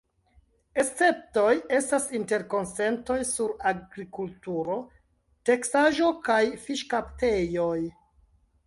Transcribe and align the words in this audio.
Esceptoj 0.83 1.51
estas 1.79 2.07
interkonsentoj 2.21 3.19
sur 3.33 3.53
agrikulturo, 3.73 4.79
teksaĵo 5.53 6.13
kaj 6.31 6.45
fiŝkaptejoj. 6.67 7.81